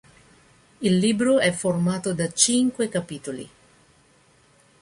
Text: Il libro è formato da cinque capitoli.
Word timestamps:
Il 0.79 0.97
libro 0.97 1.37
è 1.37 1.51
formato 1.51 2.15
da 2.15 2.27
cinque 2.31 2.89
capitoli. 2.89 3.47